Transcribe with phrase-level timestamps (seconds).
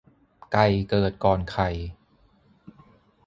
[0.51, 1.69] ไก่เกิดก่อนไข่